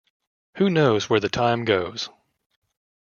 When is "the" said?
1.19-1.29